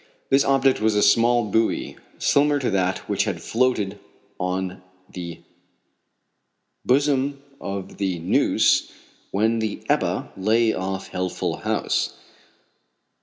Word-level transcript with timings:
This 0.31 0.43
object 0.43 0.81
was 0.81 0.95
a 0.95 1.03
small 1.03 1.45
buoy, 1.51 1.95
similar 2.17 2.57
to 2.57 2.71
that 2.71 3.07
which 3.07 3.25
had 3.25 3.39
floated 3.39 3.99
on 4.39 4.81
the 5.13 5.41
bosom 6.83 7.43
of 7.59 7.97
the 7.97 8.17
Neuse 8.17 8.91
when 9.29 9.59
the 9.59 9.83
Ebba 9.89 10.31
lay 10.35 10.73
off 10.73 11.09
Healthful 11.09 11.57
House. 11.57 12.17